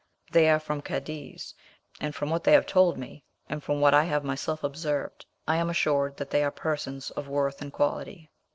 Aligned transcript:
They 0.31 0.49
are 0.49 0.59
from 0.59 0.81
Cadiz, 0.81 1.53
and 1.99 2.15
from 2.15 2.31
what 2.31 2.43
they 2.43 2.53
have 2.53 2.65
told 2.65 2.97
me, 2.97 3.23
and 3.47 3.63
from 3.63 3.81
what 3.81 3.93
I 3.93 4.03
have 4.05 4.23
myself 4.23 4.63
observed, 4.63 5.27
I 5.47 5.57
am 5.57 5.69
assured 5.69 6.17
that 6.17 6.31
they 6.31 6.43
are 6.43 6.49
persons 6.49 7.11
of 7.11 7.27
worth 7.27 7.61
and 7.61 7.71
quality." 7.71 8.31